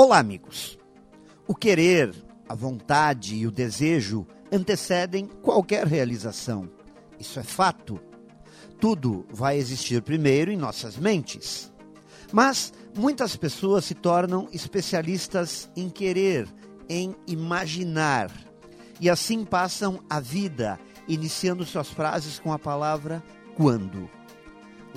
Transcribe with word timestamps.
Olá, 0.00 0.20
amigos. 0.20 0.78
O 1.44 1.56
querer, 1.56 2.14
a 2.48 2.54
vontade 2.54 3.34
e 3.34 3.48
o 3.48 3.50
desejo 3.50 4.24
antecedem 4.52 5.26
qualquer 5.42 5.88
realização. 5.88 6.70
Isso 7.18 7.40
é 7.40 7.42
fato. 7.42 8.00
Tudo 8.80 9.26
vai 9.28 9.56
existir 9.56 10.00
primeiro 10.00 10.52
em 10.52 10.56
nossas 10.56 10.96
mentes. 10.96 11.72
Mas 12.32 12.72
muitas 12.96 13.34
pessoas 13.34 13.86
se 13.86 13.94
tornam 13.96 14.48
especialistas 14.52 15.68
em 15.74 15.90
querer, 15.90 16.46
em 16.88 17.16
imaginar. 17.26 18.30
E 19.00 19.10
assim 19.10 19.44
passam 19.44 19.98
a 20.08 20.20
vida 20.20 20.78
iniciando 21.08 21.66
suas 21.66 21.88
frases 21.90 22.38
com 22.38 22.52
a 22.52 22.58
palavra 22.58 23.20
quando. 23.56 24.08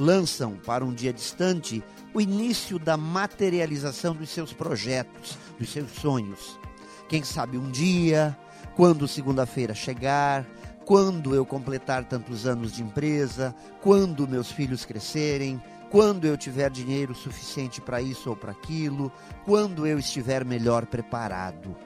Lançam 0.00 0.56
para 0.64 0.82
um 0.82 0.94
dia 0.94 1.12
distante 1.12 1.84
o 2.14 2.22
início 2.22 2.78
da 2.78 2.96
materialização 2.96 4.14
dos 4.14 4.30
seus 4.30 4.50
projetos, 4.50 5.36
dos 5.58 5.70
seus 5.70 5.90
sonhos. 5.90 6.58
Quem 7.06 7.22
sabe 7.22 7.58
um 7.58 7.70
dia, 7.70 8.34
quando 8.74 9.06
segunda-feira 9.06 9.74
chegar, 9.74 10.46
quando 10.86 11.34
eu 11.34 11.44
completar 11.44 12.06
tantos 12.06 12.46
anos 12.46 12.72
de 12.72 12.82
empresa, 12.82 13.54
quando 13.82 14.26
meus 14.26 14.50
filhos 14.50 14.86
crescerem, 14.86 15.62
quando 15.90 16.24
eu 16.24 16.34
tiver 16.34 16.70
dinheiro 16.70 17.14
suficiente 17.14 17.78
para 17.78 18.00
isso 18.00 18.30
ou 18.30 18.36
para 18.36 18.52
aquilo, 18.52 19.12
quando 19.44 19.86
eu 19.86 19.98
estiver 19.98 20.46
melhor 20.46 20.86
preparado. 20.86 21.76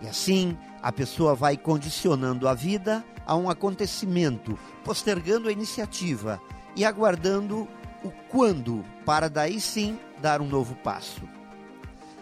E 0.00 0.08
assim, 0.08 0.56
a 0.80 0.90
pessoa 0.90 1.34
vai 1.34 1.58
condicionando 1.58 2.48
a 2.48 2.54
vida 2.54 3.04
a 3.26 3.36
um 3.36 3.50
acontecimento, 3.50 4.58
postergando 4.82 5.50
a 5.50 5.52
iniciativa 5.52 6.40
e 6.76 6.84
aguardando 6.84 7.68
o 8.02 8.10
quando 8.28 8.84
para 9.04 9.28
daí 9.28 9.60
sim 9.60 9.98
dar 10.20 10.40
um 10.40 10.46
novo 10.46 10.74
passo. 10.76 11.22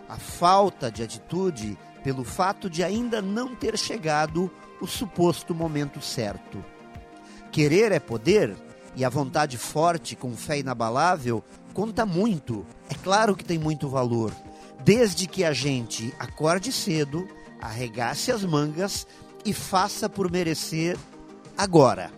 A 0.08 0.16
falta 0.16 0.90
de 0.90 1.02
atitude 1.02 1.78
pelo 2.02 2.24
fato 2.24 2.70
de 2.70 2.82
ainda 2.82 3.20
não 3.20 3.54
ter 3.54 3.76
chegado 3.76 4.50
o 4.80 4.86
suposto 4.86 5.54
momento 5.54 6.00
certo. 6.00 6.64
Querer 7.50 7.92
é 7.92 8.00
poder 8.00 8.56
e 8.94 9.04
a 9.04 9.08
vontade 9.08 9.58
forte 9.58 10.16
com 10.16 10.34
fé 10.34 10.58
inabalável 10.58 11.42
conta 11.74 12.06
muito. 12.06 12.64
É 12.88 12.94
claro 12.94 13.36
que 13.36 13.44
tem 13.44 13.58
muito 13.58 13.88
valor, 13.88 14.32
desde 14.84 15.26
que 15.26 15.44
a 15.44 15.52
gente 15.52 16.14
acorde 16.18 16.72
cedo, 16.72 17.28
arregace 17.60 18.32
as 18.32 18.44
mangas 18.44 19.06
e 19.44 19.52
faça 19.52 20.08
por 20.08 20.30
merecer 20.30 20.96
agora. 21.56 22.17